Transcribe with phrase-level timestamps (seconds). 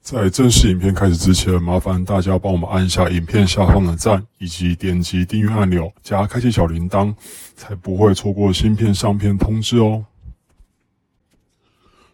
[0.00, 7.14] 在正式影片开始之前，麻烦大家帮我们按一下影片下方的赞，以及点击订阅按钮，加开启小铃铛，
[7.54, 10.04] 才不会错过新片上片通知哦。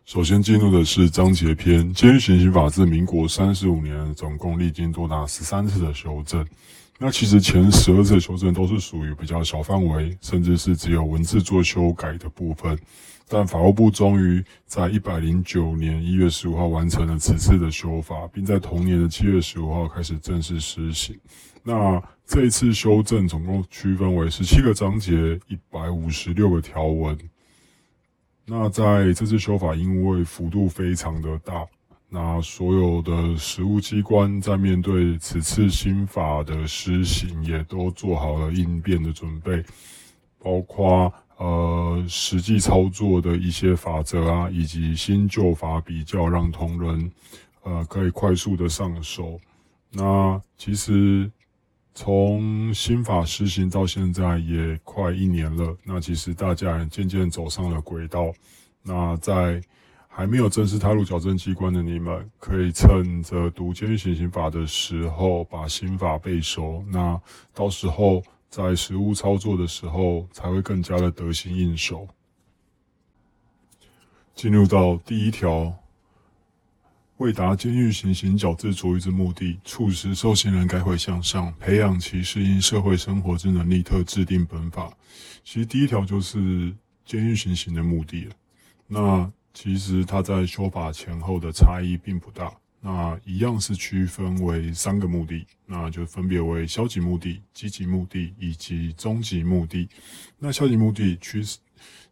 [0.05, 6.45] 首先进入的是章节篇，监狱行刑法自民国三十五年，总共历经多达十三次的修正。
[6.99, 12.79] 那其实前十二次修正都是属于比较小范围，甚至是只有文字做修改的部分。
[13.27, 21.19] 但法务部终于在一百零九年一月十五号完成了此次的修法，并在同年的七月十五号开始正式施行。
[21.63, 25.13] 那这一次修正总共区分为十七个章节，
[25.49, 27.19] 一百五十六个条文。
[28.47, 31.67] 那在这次修法，因为幅度非常的大，
[32.15, 39.61] 那所有的实务机关在面对此次新法的施行，也都做好了应变的准备，
[40.39, 41.13] 包括。
[41.37, 47.11] 呃，实际操作的一些法则啊，以及新旧法比较，让同仁
[47.65, 49.41] 呃可以快速的上手。
[49.91, 51.29] 那其实
[51.93, 58.33] 从新法施行到现在也快一年了，那其实大家也渐渐走上了轨道。
[58.81, 59.61] 那在
[60.17, 66.85] 还没有正式踏入矫正机关的你们，可以趁着读监狱行刑法的时候，把新法背熟。
[66.89, 67.21] 那
[67.53, 68.23] 到时候。
[68.55, 72.07] 在实务操作的时候，才会更加的得心应手。
[74.33, 75.77] 进入到第一条，
[77.17, 84.97] 为达监狱行刑矫治处遇之目的，促使受刑人改悔向上，培养其适应社会生活之能力，特制定本法。
[85.43, 86.73] 其实第一条就是
[87.05, 88.29] 监狱行刑的目的
[88.87, 92.53] 那其实它在修法前后的差异并不大。
[92.81, 99.89] 那一样是区分为三个目的，那就分别为消极目的、积极目的以及终极目的。
[100.39, 101.59] 那消极目的其实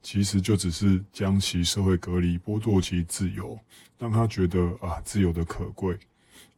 [0.02, 3.58] 其实就只是将其社会隔离、剥夺其自由，
[3.98, 5.98] 让他觉得啊自由的可贵。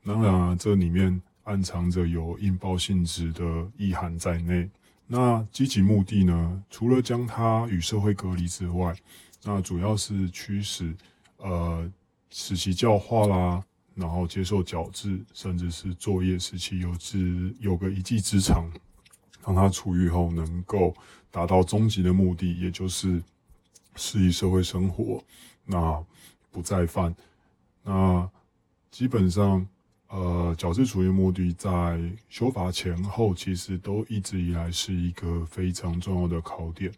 [0.04, 3.42] 当然，这里面暗藏着有引爆性质的
[3.76, 4.70] 意涵在内。
[5.06, 6.62] 那积极目的呢？
[6.70, 8.94] 除了将它与社会隔离之外，
[9.44, 10.96] 那主要是驱使
[11.36, 11.90] 呃
[12.30, 13.64] 使其教化啦。
[13.96, 18.68] 然后接受矫治，甚至是作业时期有之有个一技之长，
[19.46, 20.92] 让他出狱后能够
[21.30, 23.22] 达到终极的目的，也就是
[23.94, 25.22] 适应社会生活，
[25.64, 26.04] 那
[26.50, 27.14] 不再犯。
[27.84, 28.28] 那
[28.90, 29.64] 基本上，
[30.08, 36.92] 呃，矫治处遇目的在修法前后，其实都一直以来是一个非常重要的考点。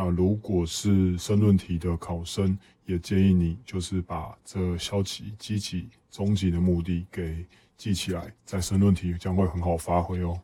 [0.00, 7.44] 那如果是申论题的考生，也建议你就是把这消极、积极、终极的目的给
[7.76, 10.40] 记起来，在申论题将会很好发挥哦。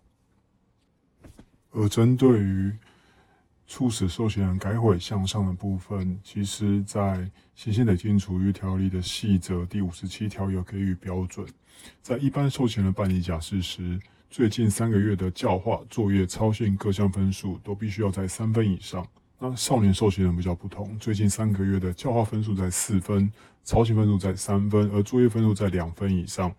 [1.70, 2.76] 而针对于
[3.68, 7.00] 促使受刑人改悔向上的部分，其实在
[7.54, 11.46] 《刑事累进处遇条例》的细则第五十七条有给予标准，
[12.02, 19.06] 在一般受刑人办理假释时，最近三个月的教化、作业、操信各项分数都必须要在三分以上。
[19.38, 23.30] 那少年受刑人比较不同，最近三个月的教化分数在四分，
[23.62, 26.54] 操行分数在三分，而作业分数在两分以上。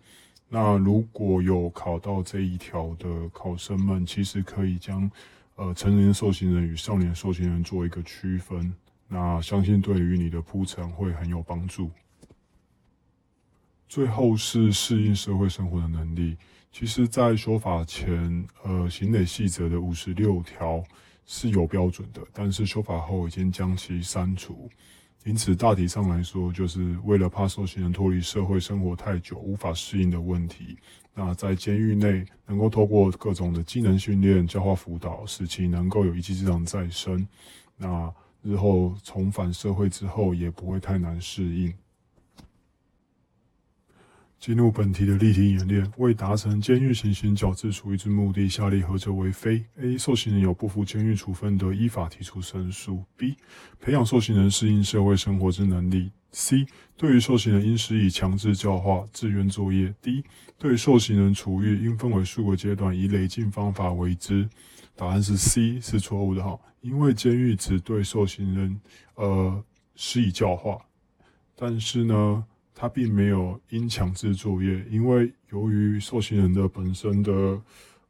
[0.48, 5.10] 那如果有考到这一条的考生们，其实可以将
[5.56, 8.72] 呃成年受刑人与少年受刑人做一个区分。
[9.08, 11.90] 那相信对于你的铺陈会很有帮助。
[13.88, 16.36] 最后是适应社会生活的能力，
[16.70, 20.84] 其实在修法前，呃，刑累细则的五十六条。
[21.26, 24.70] 是有标准的，但是修法后已经将其删除，
[25.24, 30.78] 因此大体上来说，就是为了怕受刑人脱离社会生活太久无法适应的问题，
[31.12, 37.26] 那在监狱内能够透过各种的技能训练、教化辅导，使其能够有一技之长再生，
[37.76, 38.12] 那
[38.42, 41.74] 日后重返社会之后也不会太难适应。
[44.46, 49.98] 进入本题的例题演练，为达成监狱行刑矫治处遇之目的，下列何者为非？A.
[49.98, 53.02] 受刑人有不服监狱处分，的依法提出申诉。
[53.16, 53.34] B.
[53.80, 56.12] 培养受刑人适应社会生活之能力。
[56.30, 56.64] C
[56.96, 59.92] 对于受刑人应施以强制教化、自愿作业。
[60.00, 60.22] D
[60.56, 64.48] 对于受刑人处遇应分为数个阶段，以累进方法为之。
[64.94, 68.80] 答案是 C 是错误的哈，因为监狱只对受刑人
[69.16, 69.64] 呃
[69.96, 70.78] 施以教化，
[71.56, 72.44] 但是呢，
[72.78, 77.32] 他并没有因强制作业，因为由于受刑人的本身的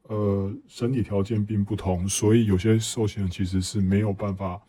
[0.08, 4.60] 呃身体条件并不同，所以有些受刑人其实是没有办法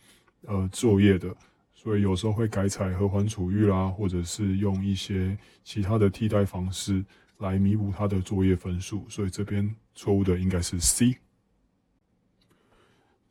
[0.46, 1.34] 呃作业的。
[1.74, 7.04] 所以有时候会改采和缓处遇啦，或者是用一些其他的替代方式
[7.38, 9.04] 来弥补他的作业分数。
[9.08, 11.16] 所以这边错误的应该是 C。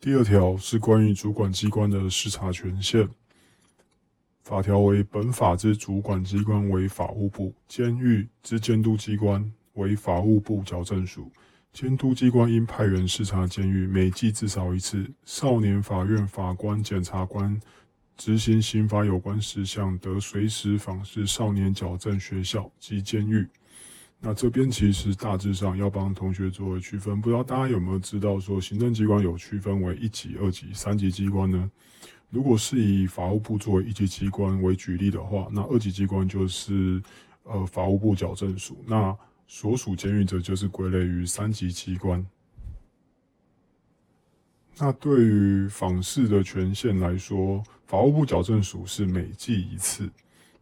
[0.02, 3.08] 第二条是关于主管机关的视察权限。
[4.48, 11.30] 法条为本法之主管机关为法务部，监狱之监督机关为法务部矫正署。
[11.74, 15.06] 监督机关应派员视察监狱，每季至少一次。
[15.26, 17.60] 少年法院法官、检察官。
[18.16, 23.46] 执行刑法有关事项，得随时访视少年矫正学校及监狱。
[24.22, 31.70] 那这边其实大致上要帮同学做区分，不知道大家有没有知道，说行政机关有区分为一级、二级、三级机关呢？
[32.30, 37.02] 如果是以法务部作为一级机关为举例的话，那二级机关就是
[37.44, 42.26] 呃法务部矫正署，那所属监狱则就是归类于三级机关。
[44.78, 50.08] 那对于访视的权限来说，法务部矫正署是每季一次。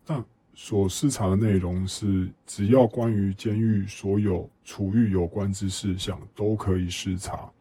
[0.06, 0.24] 那
[0.54, 7.52] 所视察的内容是，只要关于监狱所有处遇有关之事项都可以视察。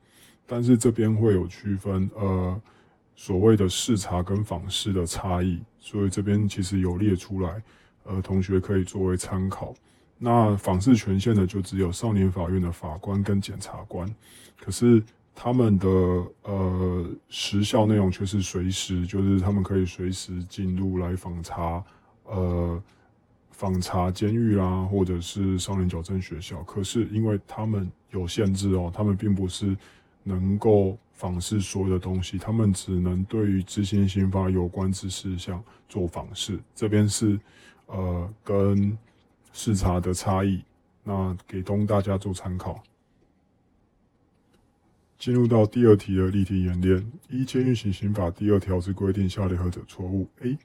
[0.46, 2.62] 但是这边会有区分，呃，
[3.14, 7.62] 所谓的视察跟访视的差异，所以这边其实有列出来，
[8.04, 9.74] 呃，同学可以作为参考。
[10.18, 14.08] 那访视权限的就只有少年法院的法官跟检察官，
[14.60, 15.02] 可是。
[15.36, 15.88] 他们的
[16.42, 21.82] 呃时效内容却是随时，就是他们可以随时进入来访查，
[22.22, 22.80] 呃
[23.50, 26.62] 访查监狱啦，或者是少年矫正学校。
[26.62, 29.76] 可是因为他们有限制哦，他们并不是
[30.24, 36.58] 能够访视所有的东西，他们只能对于执行刑法有关之事项做访视。
[36.74, 37.38] 这边是
[37.86, 38.98] 呃跟
[39.52, 40.64] 视察的差异，
[41.04, 42.82] 那给供大家做参考。
[45.16, 50.58] 进入到第二题的例题演练：一、监狱行刑法第二条之规定，下列何者错误？A.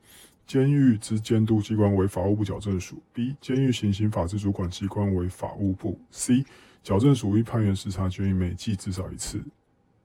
[0.47, 3.01] 监狱之监督机关为法务部矫正署。
[3.13, 3.35] B.
[3.39, 6.00] 监狱行刑法之主管机关为法务部。
[6.09, 6.44] C.
[6.83, 9.43] 矫正署应判员视察监狱每季至少一次。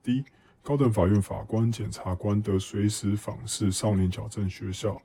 [0.03, 0.23] D.
[0.61, 5.01] 高等法院法官、检察官得随时访视少年矫正学校。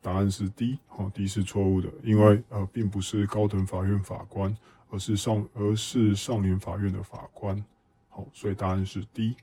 [0.00, 0.78] 答案是 D。
[0.86, 4.56] 好，D 是错误的，因为呃，并不是高等法院法官，
[4.90, 7.62] 而是少而是少年法院的法官。
[8.08, 9.34] 好，所以答案是 D。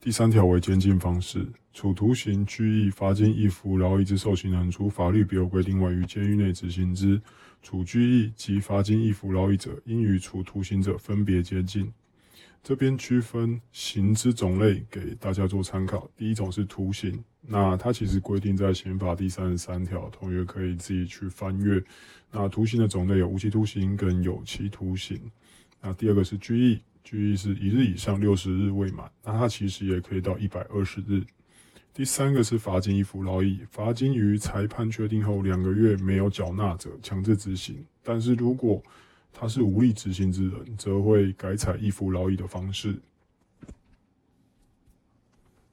[0.00, 7.20] 第三条为监禁方式，处徒刑、拘役、罚金、役服劳役之受刑人，除法律别有规定外，于监狱内执行之。
[7.62, 11.92] 处拘役及罚金、役服劳役者，应与处徒刑者分别监禁。
[12.62, 16.10] 这边区分刑之种类给大家做参考。
[16.16, 21.82] 第一种是徒刑，那它其实规定在刑法第三十三条，同学可以自己去翻阅。
[22.30, 25.18] 那徒刑的种类有无期徒刑跟有期徒刑。
[25.80, 31.22] 那第二个是拘役，拘役是一日以上六十日未满，那它其实也可以到一百二十日。
[31.98, 37.74] 第三个是罚金一服劳役，罚金于裁判确定后两个月没有缴纳者，强制执行；
[38.04, 38.80] 但是如果
[39.32, 42.94] 他是无力执行之人，则会改采一服劳役的方式。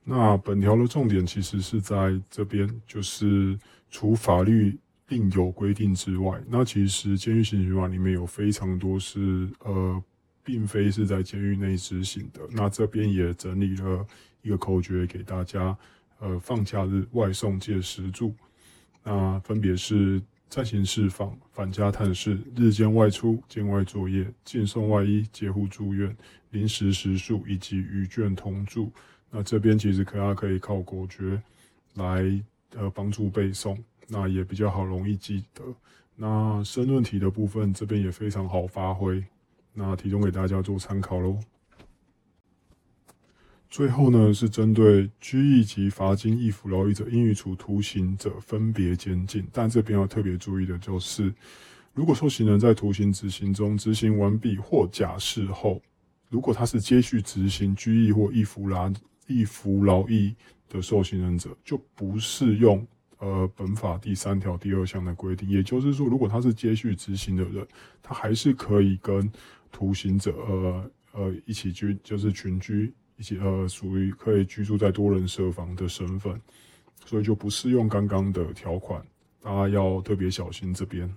[0.03, 3.55] 那本条的重点其实是在这边，就是
[3.91, 4.75] 除法律。
[5.10, 10.03] 另有规定之外，那其实监狱刑刑法里面有非常多是呃，
[10.44, 12.41] 并非是在监狱内执行的。
[12.50, 14.03] 那这边也整理了
[14.41, 15.77] 一个口诀给大家，
[16.19, 18.34] 呃，放假日外送借食住，
[19.03, 26.15] 那分别是暂行释放、返家探视、日间外出、境外作业、进送外衣、监护住院、
[26.51, 28.91] 临时食宿以及与眷同住。
[29.29, 31.41] 那这边其实大家可以靠口诀
[31.95, 32.24] 来
[32.75, 33.77] 呃帮助背诵。
[34.07, 35.63] 那也比较好，容易记得。
[36.15, 39.22] 那申论题的部分这边也非常好发挥，
[39.74, 41.39] 那提供给大家做参考喽。
[43.75, 49.46] 最后呢，是针对拘役及罚金、易服劳役者，应予处徒刑者分别监禁。
[49.51, 51.34] 但这边要特别注意的就是，
[51.94, 55.82] 如果受刑人在徒刑执行中执行完毕或假释后，
[56.29, 58.89] 如果他是接续执行拘役或易服劳
[59.27, 60.34] 易服劳役
[60.70, 62.88] 的受刑人者，就不适用。
[63.17, 67.67] 呃，本法第三条第二项的规定，也就是说，如果他是接续执行的人，
[68.01, 69.29] 他还是可以跟
[69.70, 76.39] 徒刑者呃呃一起居，就是群居，一起呃属于可以居住在多人设房的身份。
[77.05, 79.05] 所以就不适用刚刚的条款，
[79.39, 81.07] 大家要特别小心这边。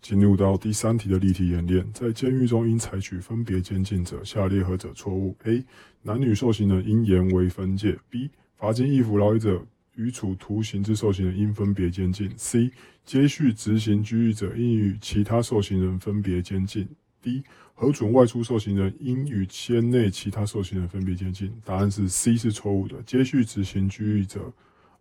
[0.00, 5.64] 进入到第三题的例题演练，在监狱中应采取分别监禁者，下列何者错误？A.
[6.02, 7.96] 男女受刑人应严为分界。
[8.08, 8.28] B.
[8.56, 9.64] 罚金易服劳役者
[9.94, 12.32] 与处徒刑之受刑人应分别监禁。
[12.36, 12.72] C.
[13.04, 16.88] 接续执行拘役者应与其他受刑人分别监禁。
[17.28, 17.42] 一
[17.74, 21.52] 核准外出受刑人应与监内其他受刑人分别监禁。
[21.64, 23.02] 答案是 C 是错误的。
[23.02, 24.52] 接续执行拘役者，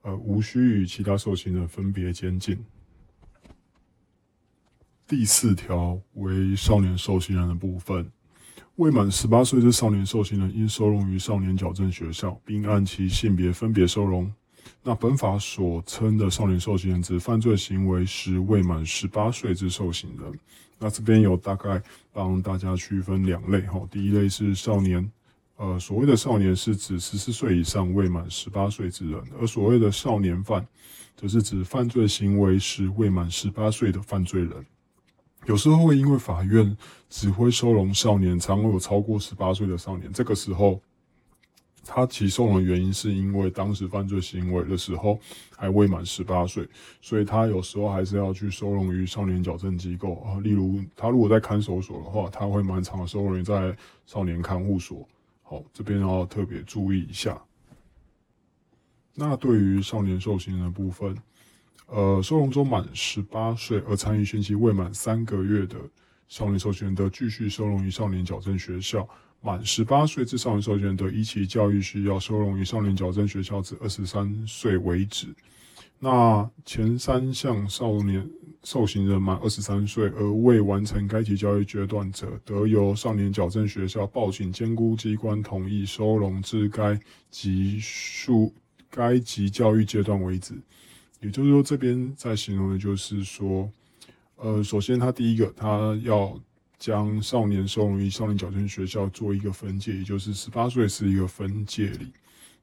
[0.01, 2.57] 呃，无需与其他受刑人分别监禁。
[5.07, 8.11] 第四条为少年受刑人的部分，
[8.75, 14.31] 未满十八岁之少年受刑人应收容于少年矫正学校，并按其性别分别收容。
[14.83, 20.39] 那本法所称的少年受刑人，指犯罪行为时未满十八岁之受刑人。
[20.79, 21.81] 那这边有大概
[22.13, 25.11] 帮大家区分两类哈，第一类是少年，
[25.55, 30.65] 呃，所谓的少年是指十四岁以上未满十八岁之人，而所谓的少年犯，
[31.15, 34.65] 则是指犯罪行为时未满十八岁的犯罪人。
[35.45, 36.77] 有时候会因为法院
[37.09, 40.11] 指挥收容少年，常会有超过十八岁的少年。
[40.13, 40.79] 这个时候，
[41.87, 45.19] 他起收容的原因是因为当时犯罪行为的时候
[45.55, 46.67] 还未满十八岁，
[47.01, 50.39] 所以他有时候还是要去收容于少年矫正机构啊。
[50.41, 53.75] 例如，他如果在看守所的话，他会蛮长的收容在
[54.05, 55.07] 少年看护所。
[55.41, 57.41] 好，这边要特别注意一下。
[59.15, 61.17] 那对于少年受刑人的部分。
[61.89, 65.77] 呃，收容中满十八岁而参与刑期未满三个月的
[66.27, 69.07] 少年受刑人，得继续收容于少年矫正学校；
[69.41, 75.27] 满十八岁至少年受刑人，得依其教育需要收容于少年矫正学校至二十三岁为止。
[75.99, 78.29] 那前三项少年
[78.63, 86.99] 受刑人满二十三岁而未完成该级教育阶段者，得由少年矫正学校报请监督机关同意收容至该
[87.31, 88.53] 级数
[88.91, 90.53] 该级教育阶段为止。
[91.19, 93.67] 也就是说，这边在形容的就是说，
[94.35, 96.39] 呃，首先他第一个，他要
[96.77, 102.11] 将少年收容于少年矫正学校做一个分界，也就是十八岁是一个分界里。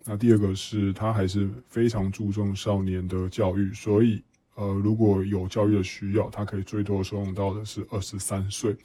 [0.04, 4.22] 那第二个是他还是非常注重少年的教育，所以
[4.54, 8.76] 呃，如果有教育的需要，他可以最多收容到的是二十三岁。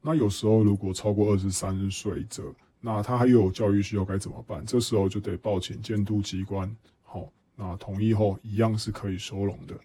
[0.00, 4.64] 那有时候如果超过二十三岁者，那他还有教育需要该怎么办？
[4.64, 7.28] 这时候就得报请监督机关，好。
[7.60, 9.76] 那同意后，一样是可以收容的。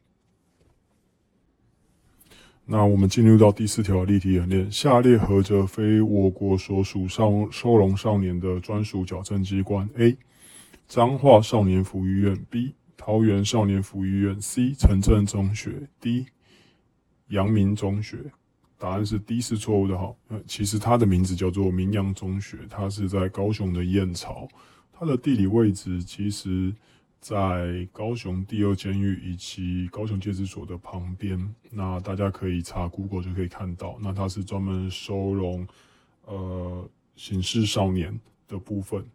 [2.65, 10.17] 那我们进入到第四条例题演练：下列何者非我国所属少收容少年的专属矫正机关？A.
[10.87, 12.73] 彰化少年福利院 B.
[12.95, 14.73] 桃园少年福利院 C.
[14.73, 16.25] 城镇中学 D.
[17.27, 18.17] 阳明中学。
[18.77, 20.15] 答案是 D 是错误的哈。
[20.29, 24.47] 呃，其实它的名字叫做明阳中学，它是在高雄的燕巢，
[24.93, 26.73] 它的地理位置其实。
[27.23, 33.97] 在高雄第二监狱以及高雄戒治所的旁边，那大家可以查 Google 就可以看到。
[34.01, 35.65] 那它是专门收容
[36.25, 39.05] 呃刑事少年的部分。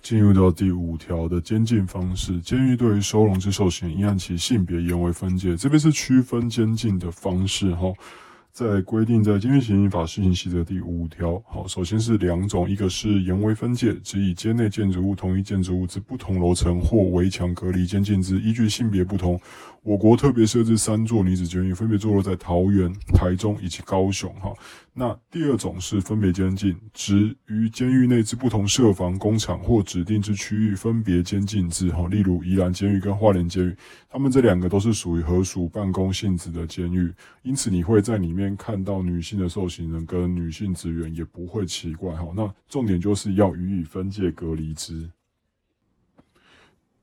[0.00, 5.54] 进入到第五条的监禁方式，监狱对于收容之受刑应按其性别严为分界。
[5.54, 7.92] 这边是区分监禁的方式哈。
[8.58, 19.40] 在规定在《监狱刑刑法施行细则》第五条，好，首先是两种，一个是严为分界，指以监内建筑物同一建筑物之不同楼层或围墙隔离监禁之，依据性别不同，
[19.84, 24.52] 我国特别设置三座女子监狱，分别坐落在桃园、台中以及高雄，哈。
[24.92, 33.76] 那第二种是分别监禁，指于监狱内之不同设防工厂或指定之区域分别监禁之，哈，例如宜兰监狱跟花莲监狱，
[34.10, 37.12] 他们这两个都是属于合属办公性质的监狱，
[37.42, 42.32] 因此你会在里面看到女性的受刑人跟女性职员也不会奇怪，哈。
[42.36, 45.10] 那重点就是要予以分界隔离之。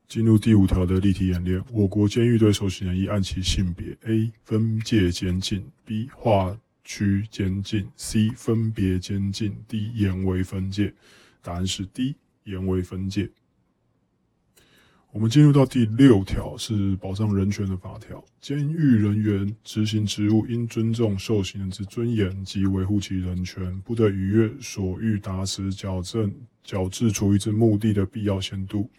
[0.08, 4.32] 进入第五条的例题演练，我国监狱对受刑人应按其性别：A.
[4.44, 6.10] 分界监禁；B.
[6.14, 6.58] 划。
[6.88, 10.94] 区监禁，C 分别监禁，D 严为分界。
[11.42, 13.28] 答案是 D 严为分界。
[15.15, 18.22] 我们进入到第六条，是保障人权的法条。
[18.41, 26.29] 监狱人员执行职务应尊重受刑人之尊严及维护其人权，不得逾越所欲达持矫正、
[26.65, 28.89] 矫治处遇之目的的必要限度。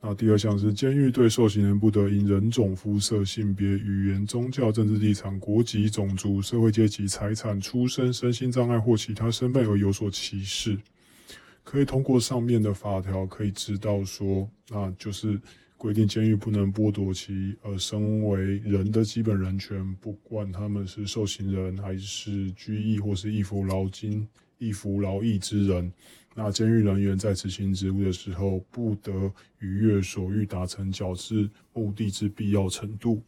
[0.00, 10.78] 那第二项是，监狱对受刑人不得因人种、肤色、性别、语言、宗教、政治立场、国籍、种族、社会阶级、财产、出身、身心障碍或其他身份而有所歧视。
[11.66, 15.38] 可以通过上面的法条可以知道说，那就是
[15.76, 24.26] 规定监狱不能剥夺其呃身为人的基本人权，不管他们是受刑人还是拘役或是易服劳金
[24.58, 25.92] 易服劳役之人。
[26.36, 33.20] 那监狱人员在执行职务的时候，不得逾越所欲达成矫治目的之必要程度。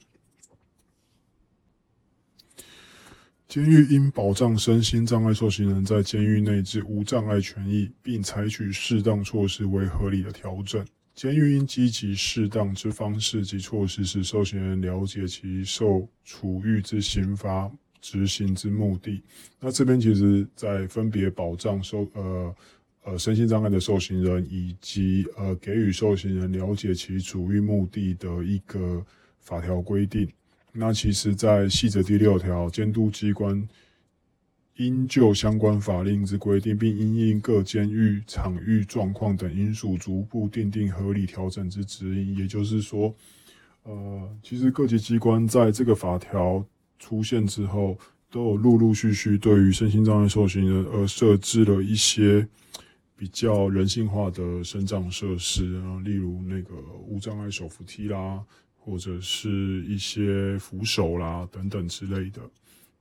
[3.49, 10.85] 监狱应保障身心障碍受刑人在监狱内之无障碍权益，并采取适当措施为合理的调整。
[11.15, 19.23] 监狱应积极适当之方式及措施，使受刑人了解其受处遇之刑罚执行之目的。
[19.59, 22.55] 那这边其实在分别保障受呃
[23.05, 29.03] 呃身心障碍的受刑人，以及呃给予受刑人了解其处遇目的的一个
[29.41, 30.29] 法条规定。
[30.73, 33.67] 那其实，在细则第六条，监督机关
[34.77, 42.37] 应就相关法令之规定，并因应各监狱场域状况等因素，逐步订定合理调整之指引。
[42.37, 43.13] 也就是说，
[43.83, 46.65] 呃，其实各级机关在这个法条
[46.99, 47.99] 出现之后，
[48.31, 52.47] 都有陆陆续续对于身心障碍受刑人而设置了一些
[53.17, 56.75] 比较人性化的生障设施啊，例如那个
[57.09, 58.45] 无障碍手扶梯啦。
[58.89, 62.41] 或者是一些扶手啦等等之类的。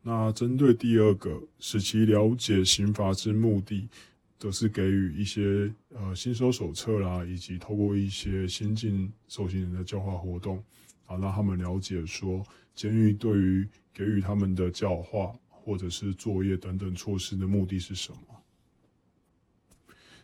[0.01, 3.87] 那针对第二个，使其了解刑罚之目的，
[4.37, 10.61] 则是给予一些呃新手手册啦，以及透过一些新进受刑人的教化活动，
[11.05, 12.43] 啊，让他们了解说
[12.75, 18.19] 监狱对于给予他们的教化或者是作业等等措施的目的是什么。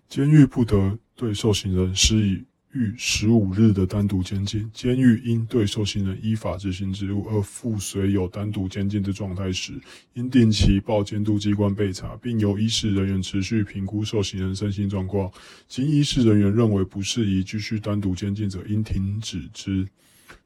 [0.09, 2.43] 监狱不得对受刑人施以。
[2.73, 9.73] 逾十五日的单独监禁，监狱应对受刑人依法执行职务而附随有单独监禁的状态时，
[10.15, 15.31] 应定期报监督机关备查，并由医事人员持续评估受刑人身心状况。
[15.67, 19.87] 经医事人员认为不适宜继续单独监禁者，应停止之。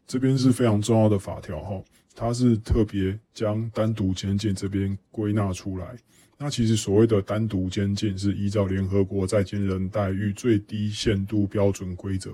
[0.05, 1.81] 这边是非常重要的法条哈，
[2.19, 5.95] 它是特别将单独监禁这边归纳出来。
[6.36, 12.32] 那其实所谓的单独监禁是依照联合国在监人待遇最低限度标准规则，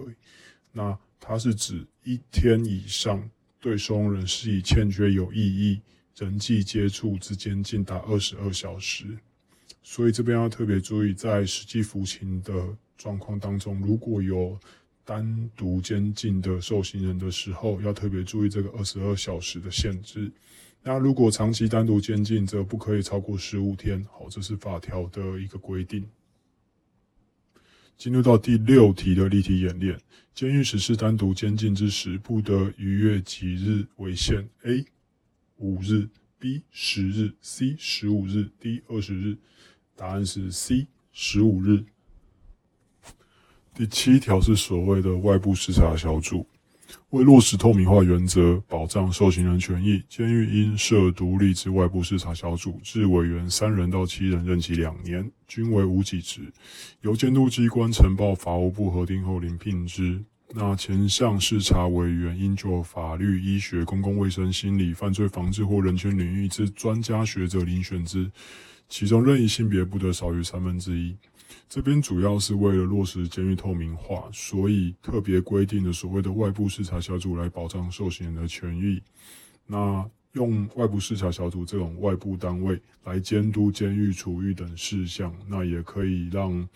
[0.71, 5.81] 那它是指一天以上对收容人施以欠缺有意义
[6.17, 9.05] 人际接触之间禁达二十二小时。
[9.81, 12.53] 所以这边要特别注意，在实际服刑的
[12.97, 14.57] 状况当中，如果有
[15.05, 20.31] 单独监禁的受刑人的时候，要特别注意这个二十二小时的限制。
[20.81, 24.05] 那如果长期单独监禁，则不可以超过十五天。
[24.11, 26.05] 好，这是法条的一个规定。
[27.95, 29.97] 进入到第六题的例题演练：
[30.33, 34.85] 监狱实施单独监禁之时，不得逾越几日为限？A.
[35.57, 36.63] 五日，B.
[36.71, 37.75] 十日，C.
[37.77, 38.81] 十五日，D.
[38.87, 39.37] 二十日。
[39.95, 40.87] 答案是 C.
[41.11, 41.85] 十五日。
[43.75, 46.45] 第七条是所谓的外部视察小组。
[47.09, 56.41] 为落实透明化原则，保障受刑人权益，监狱应设独立之外部视察小组，至委员三人到七人，任期两年，均为无给职，
[57.01, 60.23] 由监督机关呈报法务部核定后另聘之。
[60.53, 68.31] 那前项视察委员应就法律、医学、公共卫生、心理、犯罪防治或人权领域之专家学者遴选之，
[68.87, 71.15] 其中任意性别不得少于三分之一。
[71.69, 79.01] 这边主要是为了落实监狱透明化，所以特别规定了所谓的外部视察小组来保障受刑人的权益。
[79.65, 86.67] 那用外部视察小组这种外部单位来监督监狱处遇等事项，那也可以让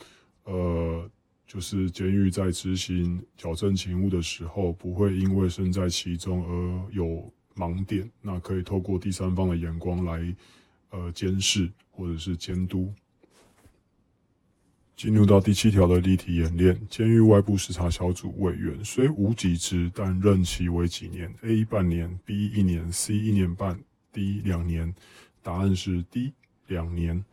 [0.44, 1.10] 呃，
[1.48, 8.10] 就是监狱在执行矫正勤务的时候，不会因为身在其中而有盲点。
[8.22, 10.36] 那可以透过第三方的眼光来
[10.92, 12.94] 呃监视或者是监督。
[14.98, 21.64] 进入到第七条的例题演练：监狱外部视察小组委员虽无给职，但任期为几年？A.
[21.64, 22.48] 半年，B.
[22.48, 23.16] 一年，C.
[23.16, 23.80] 一年半
[24.12, 24.42] ，D.
[24.44, 24.92] 两年。
[25.44, 26.34] 答案是 D.
[26.66, 27.24] 两年。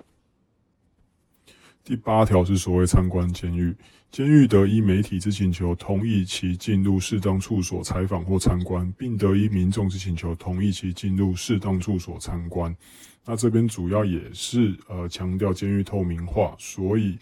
[1.82, 3.74] 第八条是所谓参观监狱，
[4.10, 12.76] 监狱得依媒体之请求同意其进入适当处所采访或参观，并得依民众之请求同意其进入适当处所参观。
[13.24, 17.16] 那这边主要也是呃强调监狱透明化，所以。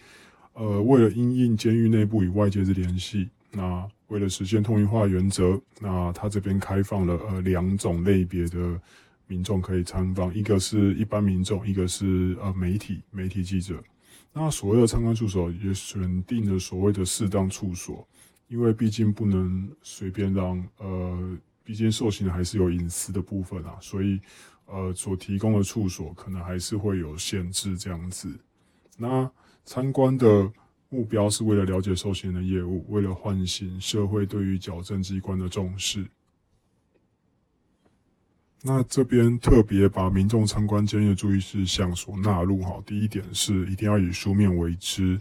[0.53, 8.79] 呃，为了因应监狱内部与外界之联系，那为了实现统一化原则，那他这边开放了呃两种类别的
[9.25, 13.83] 民众可以参访，一个是一般民众，一个是呃媒体媒体记者。
[14.31, 18.07] 那所谓的参观处所也选定了所谓的适当处所，
[18.47, 24.19] 因为毕竟不能随便让呃，毕竟受刑人还是有隐私的部分啊，所以
[24.65, 28.29] 呃所提供的处所可能还是会有限制这样子。
[28.97, 29.29] 那
[29.65, 30.51] 参观的
[30.89, 36.05] 目标是为了了解受刑人的业务，为了唤醒社会对于矫正机关的重视。
[38.61, 42.81] 那这边特别把民众参观监狱的注意事项所纳入哈。
[42.85, 45.19] 第一点是一定要以书面为之，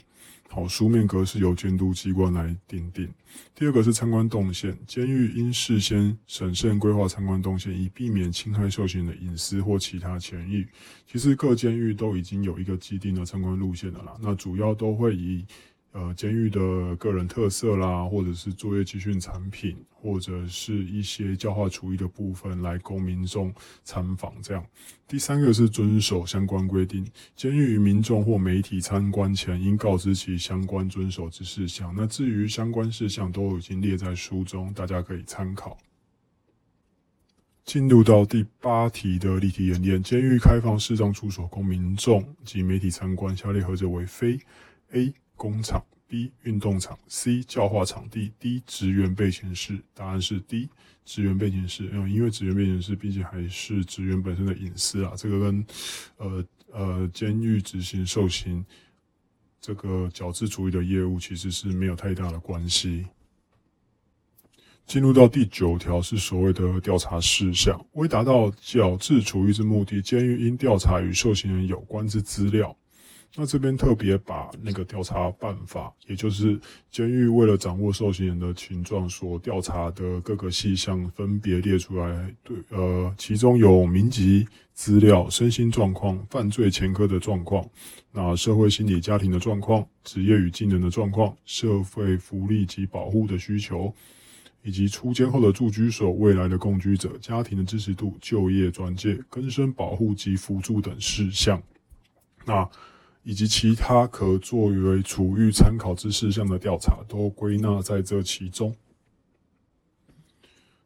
[0.54, 3.08] 好，书面格式由监督机关来订定。
[3.54, 10.66] 第二个是参观动线，监狱应事先审慎规划参观动线，以避免侵害受刑的隐私或其他权益。
[11.10, 15.42] 其实各监狱都已经有一个既定的参观路线的啦，那主要都会以。
[15.92, 23.52] 呃，监狱的个人特色啦，或者是作业集训产品，或者是一些教化厨艺的部分，来供民众
[23.84, 24.32] 参访。
[24.40, 24.66] 这样，
[25.06, 31.94] 第三个是遵守相关规定，监狱与民众或媒体参观前，应告知其相关遵守之事项。
[31.94, 35.76] 那至于相关事项，都已经列在书中，大家可以参考。
[37.64, 44.40] 进入到第八题的例题演练，监狱开放适当处所供民众及媒体参观，下列何者为非
[44.92, 50.68] ？A 工厂 B 运动场 C 教化场地 D 职员备勤室，答案是 D
[51.04, 51.90] 职员备勤室。
[51.92, 55.66] 嗯，因为职员备勤室毕竟还是职员本身的隐私啊，这个跟
[56.18, 58.64] 呃呃监狱执行受刑
[59.60, 63.04] 这个矫治处理的业务其实是没有太大的关系。
[64.86, 72.76] 进入到第九条是所谓的调查事项，为达到矫治处理之目的，监狱应调查与受刑人有关之资料。
[73.34, 82.34] 那这边特别把那个调查办法，也就是监狱为了掌握受刑人的情状所调查的各个细项，分别列出来。
[82.44, 87.66] 对，呃，其中有民籍资料、身心状况、犯罪前科的状况、
[88.10, 93.94] 那社会心理家庭的状况、职业与技能的状况、社会福利及保护的需求，
[94.62, 101.62] 以及出监后的住居所、未来的共居者、家庭的支持度、就业转介、更生保护及辅助等事项。
[102.44, 102.68] 那
[103.24, 108.74] 以及其他可作为处遇参考之事项的调查，都归纳在这其中。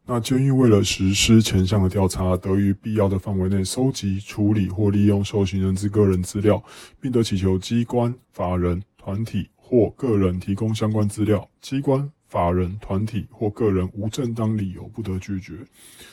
[0.04, 6.62] 那监狱为了实施前项的调查，得于必要的范围内收集、处理或利用受刑人之个人资料，
[7.00, 15.54] 并得祈求机关、法人、团体或个人提供相关资料，机关、法人、团体或个人无正当理由不得拒绝。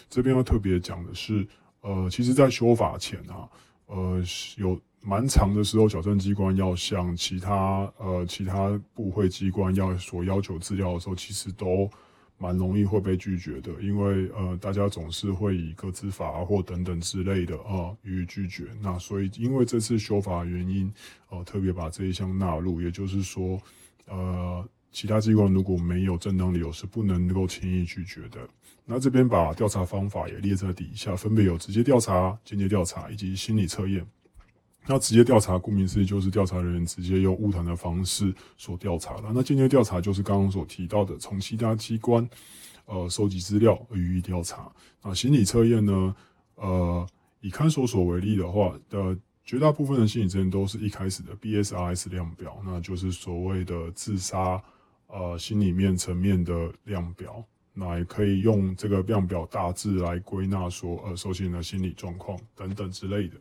[0.09, 1.45] 这边要特别讲的是，
[1.81, 3.47] 呃，其实在修法前啊，
[3.87, 4.23] 呃，
[4.55, 4.79] 有。
[5.05, 11.89] 蛮长的时候，矫正机关要向其他呃其他部会机关要所要求资料的时候，其实都
[12.37, 18.65] 蛮容易会被拒绝的，因为呃大家总是会以各自法或等等之类的啊予以拒绝。
[18.81, 20.91] 那所以因为这次修法的原因，
[21.29, 23.59] 呃特别把这一项纳入，也就是说，
[24.07, 28.39] 呃其他机关如果没有正当理由，是不能够轻易拒绝的。
[28.85, 34.05] 那这边把调查方法也列在底下，分别有直接调查、间接调查以及心理测验。
[34.85, 39.23] 那直接调查，顾名思义就是调查人员直接用物谈的方式所调查的。
[39.33, 42.29] 那间接调查就是刚刚所提到的，从其他机关
[42.85, 44.71] 呃收集资料予以调查。
[45.01, 46.15] 那心理测验呢？
[46.55, 47.07] 呃，
[47.41, 54.61] 以看守所为例的话，的绝大部分的心理测验都是一开始的 BSRS 量表，那就是所谓的自杀
[55.07, 57.43] 呃心里面层面的量表。
[57.73, 63.35] 那也可以用这个量表大致来归纳说，呃，受刑人的心理状况等等之类的。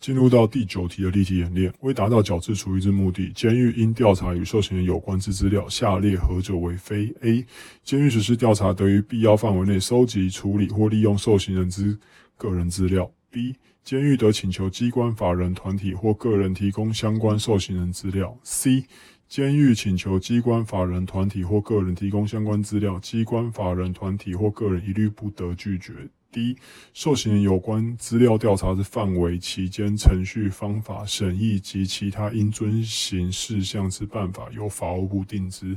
[0.00, 7.44] 进入到第九题的例题演练，为达到矫治处遇之目的，监狱应调查与受刑人有关之资料，下列何者为非？A.
[7.82, 11.98] 监狱实施调查，得于必要范围内收集、处理或利用受刑人之
[12.36, 13.10] 个人资料。
[13.30, 13.54] B.
[13.82, 18.38] 监狱得请求机关、法人、团体或个人提供相关受刑人资料。
[18.44, 18.84] C.
[19.28, 25.92] 监狱请求机关、法人、团体或个人提供相关资料，机关、法人、团体或个人一律不得拒绝。
[26.38, 26.56] 第一，
[26.94, 35.76] 受刑人有关资料调查之范围、期间、程序、方法、审议及其他应遵行事项之办法，由法务部定之。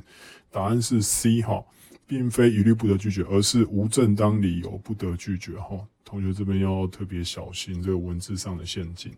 [0.52, 1.63] 答案是 C 哈，
[2.06, 5.80] 并非一律不得拒绝，而是无正当理由不得拒绝哈。
[6.06, 9.12] 同学这边要特别小心这个文字上的陷阱。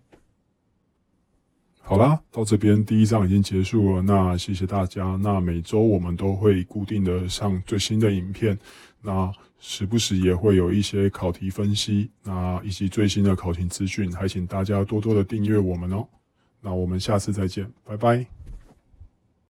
[1.81, 5.19] 好啦，到这边第一章已经结束了，那谢谢大家。
[5.21, 8.57] 那每周我们都会固定的上最新的影片，
[9.01, 9.29] 那
[9.65, 16.05] 时不时也会有一些考题分析，那以及最新的考题资讯，还请大家多多的订阅我们哦。
[16.59, 18.42] 那我们下次再见，拜拜。